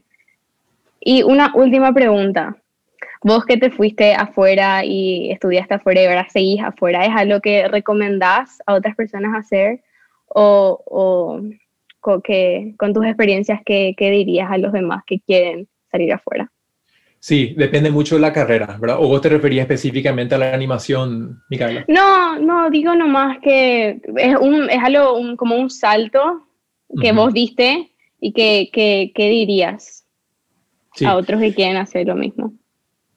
Y 0.99 1.23
una 1.23 1.51
última 1.55 1.93
pregunta. 1.93 2.57
vos 3.21 3.45
que 3.45 3.57
te 3.57 3.69
fuiste 3.69 4.13
afuera 4.13 4.85
y 4.85 5.29
estudiaste 5.31 5.73
afuera 5.75 6.01
y 6.01 6.05
ahora 6.05 6.27
seguís 6.29 6.63
afuera, 6.63 7.05
¿es 7.05 7.13
algo 7.13 7.41
que 7.41 7.67
recomendás 7.67 8.61
a 8.65 8.73
otras 8.73 8.95
personas 8.95 9.35
hacer? 9.35 9.81
¿O, 10.29 10.83
o 10.85 11.41
con, 11.99 12.21
que, 12.21 12.73
con 12.77 12.93
tus 12.93 13.05
experiencias, 13.05 13.61
¿qué, 13.65 13.93
¿qué 13.97 14.11
dirías 14.11 14.49
a 14.51 14.57
los 14.57 14.71
demás 14.71 15.03
que 15.05 15.19
quieren 15.19 15.67
salir 15.91 16.13
afuera? 16.13 16.51
Sí, 17.19 17.53
depende 17.57 17.91
mucho 17.91 18.15
de 18.15 18.21
la 18.21 18.31
carrera, 18.31 18.77
¿verdad? 18.79 18.97
¿O 18.99 19.07
vos 19.07 19.21
te 19.21 19.27
referías 19.27 19.63
específicamente 19.63 20.35
a 20.35 20.37
la 20.37 20.53
animación, 20.53 21.41
Micaela? 21.49 21.83
No, 21.89 22.39
no, 22.39 22.69
digo 22.69 22.95
nomás 22.95 23.39
que 23.39 23.99
es, 24.15 24.35
un, 24.39 24.69
es 24.69 24.81
algo 24.81 25.35
como 25.35 25.55
un 25.55 25.69
salto 25.69 26.47
que 27.01 27.11
vos 27.11 27.33
diste 27.33 27.91
y 28.21 28.31
que, 28.31 28.69
que, 28.71 29.11
que 29.13 29.29
dirías 29.29 30.05
a 31.05 31.15
otros 31.15 31.41
que 31.41 31.53
quieren 31.53 31.77
hacer 31.77 32.07
lo 32.07 32.15
mismo. 32.15 32.53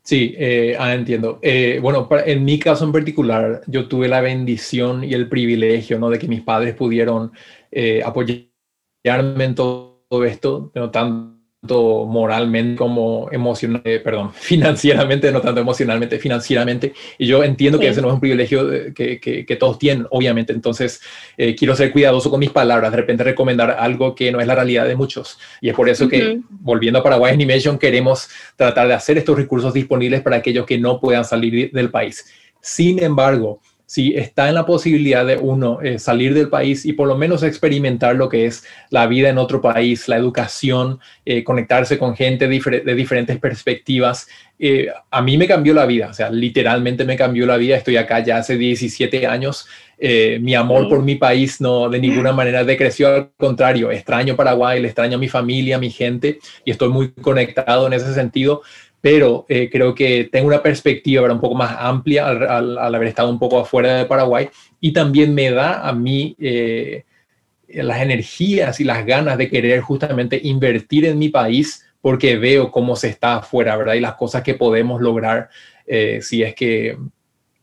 Sí, 0.04 0.34
eh, 0.36 0.76
ah, 0.78 0.94
entiendo. 0.94 1.38
Eh, 1.42 1.78
bueno, 1.80 2.08
en 2.26 2.44
mi 2.44 2.58
caso 2.58 2.84
en 2.84 2.90
particular, 2.92 3.62
yo 3.68 3.86
tuve 3.88 4.08
la 4.08 4.20
bendición 4.20 5.04
y 5.04 5.14
el 5.14 5.28
privilegio, 5.28 5.98
¿no? 5.98 6.10
De 6.10 6.18
que 6.18 6.26
mis 6.26 6.42
padres 6.42 6.74
pudieron 6.74 7.32
eh, 7.70 8.02
apoyarme 8.04 9.44
en 9.44 9.54
todo 9.54 10.24
esto, 10.24 10.72
no 10.74 10.90
tanto 10.90 11.31
moralmente 11.62 12.76
como 12.76 13.28
emocionalmente, 13.30 14.00
perdón, 14.00 14.32
financieramente, 14.34 15.30
no 15.30 15.40
tanto 15.40 15.60
emocionalmente, 15.60 16.18
financieramente. 16.18 16.92
Y 17.18 17.26
yo 17.26 17.44
entiendo 17.44 17.78
que 17.78 17.88
ese 17.88 18.02
no 18.02 18.08
es 18.08 18.14
un 18.14 18.20
privilegio 18.20 18.68
que, 18.94 19.20
que, 19.20 19.56
todos 19.56 19.78
tienen, 19.78 20.06
obviamente. 20.10 20.52
Entonces, 20.52 21.00
eh, 21.36 21.54
quiero 21.54 21.76
ser 21.76 21.92
cuidadoso 21.92 22.30
con 22.30 22.40
mis 22.40 22.50
palabras, 22.50 22.90
de 22.90 22.96
repente 22.96 23.22
recomendar 23.22 23.70
algo 23.78 24.14
que 24.14 24.32
no 24.32 24.40
es 24.40 24.46
la 24.46 24.56
realidad 24.56 24.86
de 24.86 24.96
muchos. 24.96 25.38
Y 25.60 25.68
es 25.68 25.74
por 25.74 25.88
eso 25.88 26.08
que, 26.08 26.40
volviendo 26.50 26.98
a 26.98 27.02
Paraguay 27.02 27.32
Animation, 27.32 27.78
queremos 27.78 28.28
tratar 28.56 28.88
de 28.88 28.94
hacer 28.94 29.18
estos 29.18 29.36
recursos 29.36 29.72
disponibles 29.72 30.20
para 30.22 30.36
aquellos 30.36 30.66
que 30.66 30.78
no 30.78 30.98
puedan 30.98 31.24
salir 31.24 31.70
del 31.70 31.90
país. 31.90 32.26
Sin 32.60 33.02
embargo, 33.02 33.60
si 33.92 34.16
está 34.16 34.48
en 34.48 34.54
la 34.54 34.64
posibilidad 34.64 35.26
de 35.26 35.36
uno 35.36 35.82
eh, 35.82 35.98
salir 35.98 36.32
del 36.32 36.48
país 36.48 36.86
y 36.86 36.94
por 36.94 37.06
lo 37.06 37.14
menos 37.14 37.42
experimentar 37.42 38.16
lo 38.16 38.30
que 38.30 38.46
es 38.46 38.64
la 38.88 39.06
vida 39.06 39.28
en 39.28 39.36
otro 39.36 39.60
país, 39.60 40.08
la 40.08 40.16
educación, 40.16 40.98
eh, 41.26 41.44
conectarse 41.44 41.98
con 41.98 42.16
gente 42.16 42.48
de 42.48 42.94
diferentes 42.94 43.38
perspectivas, 43.38 44.28
eh, 44.58 44.88
a 45.10 45.20
mí 45.20 45.36
me 45.36 45.46
cambió 45.46 45.74
la 45.74 45.84
vida, 45.84 46.08
o 46.08 46.14
sea, 46.14 46.30
literalmente 46.30 47.04
me 47.04 47.16
cambió 47.16 47.44
la 47.44 47.58
vida. 47.58 47.76
Estoy 47.76 47.98
acá 47.98 48.20
ya 48.20 48.38
hace 48.38 48.56
17 48.56 49.26
años. 49.26 49.66
mi 50.40 50.54
amor 50.54 50.88
por 50.88 51.02
mi 51.02 51.16
país 51.16 51.60
no 51.60 51.88
de 51.90 52.00
ninguna 52.00 52.32
manera 52.32 52.64
decreció, 52.64 53.08
al 53.08 53.30
contrario, 53.36 53.90
extraño 53.90 54.34
Paraguay, 54.34 54.80
le 54.80 54.88
extraño 54.88 55.16
a 55.16 55.20
mi 55.20 55.28
familia, 55.28 55.76
a 55.76 55.78
mi 55.78 55.90
gente 55.90 56.38
y 56.64 56.70
estoy 56.70 56.88
muy 56.88 57.12
conectado 57.12 57.86
en 57.86 57.92
ese 57.92 58.14
sentido 58.14 58.62
pero 59.02 59.44
eh, 59.48 59.68
creo 59.70 59.94
que 59.94 60.28
tengo 60.30 60.46
una 60.46 60.62
perspectiva 60.62 61.30
un 61.30 61.40
poco 61.40 61.56
más 61.56 61.74
amplia 61.76 62.28
al, 62.28 62.78
haber 62.78 63.08
estado 63.08 63.28
un 63.28 63.38
poco 63.38 63.58
afuera 63.58 63.96
de 63.96 64.04
Paraguay 64.06 64.48
y 64.80 64.92
también 64.92 65.34
me 65.34 65.50
da 65.50 65.86
a 65.86 65.92
mí 65.92 66.36
eh, 66.38 67.04
las 67.66 68.00
energías 68.00 68.78
y 68.78 68.84
las 68.84 69.04
ganas 69.04 69.36
de 69.36 69.50
querer 69.50 69.80
justamente 69.80 70.40
invertir 70.44 71.04
en 71.04 71.18
mi 71.18 71.30
país 71.30 71.84
porque 72.00 72.36
veo 72.36 72.70
cómo 72.70 72.94
se 72.94 73.08
está 73.08 73.38
afuera, 73.38 73.76
¿verdad? 73.76 73.94
Y 73.94 74.00
las 74.00 74.14
cosas 74.14 74.44
que 74.44 74.54
podemos 74.54 75.00
lograr 75.00 75.50
eh, 75.84 76.20
si 76.22 76.44
es 76.44 76.54
que 76.54 76.96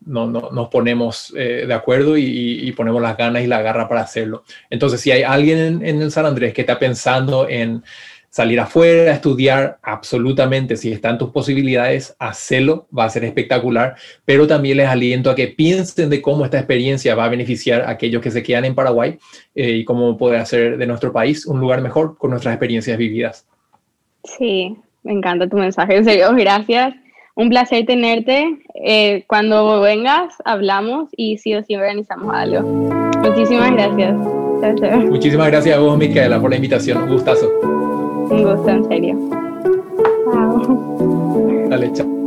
no, 0.05 0.27
nos 0.27 0.67
ponemos 0.67 1.34
de 1.34 1.74
acuerdo 1.74 2.17
y, 2.17 2.72
ponemos 2.72 3.01
las 3.01 3.15
ganas 3.15 3.43
y 3.43 3.48
la 3.48 3.62
garra 3.62 3.88
para 3.88 4.01
hacerlo. 4.01 4.43
Entonces, 4.69 5.01
si 5.01 5.12
hay 5.12 5.24
alguien 5.24 5.86
en, 5.86 6.10
San 6.10 6.25
Andrés 6.25 6.53
que 6.53 6.62
está 6.62 6.79
pensando 6.79 7.48
en 7.48 7.84
salir 8.29 8.59
afuera, 8.59 9.12
estudiar, 9.12 9.79
absolutamente, 9.81 10.75
si 10.75 10.91
están 10.91 11.17
tus 11.17 11.31
posibilidades, 11.31 12.15
hacerlo, 12.19 12.88
va 12.95 13.05
a 13.05 13.09
ser 13.09 13.24
espectacular, 13.24 13.95
pero 14.25 14.48
también 14.48 14.77
les 14.77 14.88
aliento 14.88 15.29
a 15.29 15.36
que 15.36 15.48
piensen 15.48 16.09
de 16.09 16.21
cómo 16.21 16.45
esta 16.45 16.57
experiencia 16.57 17.15
va 17.15 17.25
a 17.25 17.29
beneficiar 17.29 17.81
a 17.81 17.91
aquellos 17.91 18.21
que 18.21 18.31
se 18.31 18.43
quedan 18.43 18.65
en 18.65 18.75
Paraguay 18.75 19.17
eh, 19.55 19.71
y 19.71 19.86
cómo 19.86 20.17
puede 20.17 20.38
hacer 20.38 20.77
de 20.77 20.88
nuestro 20.88 21.12
país 21.12 21.45
un 21.45 21.59
lugar 21.59 21.81
mejor 21.81 22.17
con 22.17 22.31
nuestras 22.31 22.53
experiencias 22.53 22.98
vividas. 22.98 23.48
Sí, 24.24 24.75
me 25.03 25.13
encanta 25.13 25.48
tu 25.48 25.57
mensaje, 25.57 25.98
en 25.98 26.05
serio, 26.05 26.33
gracias. 26.36 26.93
Un 27.36 27.47
placer 27.47 27.86
tenerte. 27.86 28.60
Eh, 28.84 29.23
cuando 29.27 29.80
vengas, 29.80 30.36
hablamos 30.43 31.10
y 31.15 31.38
sí 31.38 31.56
o 31.56 31.63
sí 31.63 31.75
organizamos 31.75 32.34
algo. 32.36 32.62
Muchísimas 33.21 33.71
gracias. 33.71 34.13
Muchísimas 35.06 35.47
gracias 35.47 35.77
a 35.77 35.80
vos, 35.80 35.97
Micaela, 35.97 36.41
por 36.41 36.49
la 36.49 36.58
invitación. 36.58 37.03
Un 37.03 37.10
gustazo. 37.10 37.88
Un 38.29 38.43
gusto, 38.43 38.69
en 38.69 38.87
serio. 38.87 39.17
Chao. 40.31 41.67
Dale, 41.69 41.91
chao. 41.93 42.18